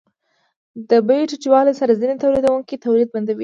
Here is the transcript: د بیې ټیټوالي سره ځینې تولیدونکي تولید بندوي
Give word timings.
د 0.89 0.91
بیې 1.07 1.23
ټیټوالي 1.29 1.73
سره 1.79 1.91
ځینې 2.01 2.15
تولیدونکي 2.23 2.75
تولید 2.85 3.07
بندوي 3.13 3.39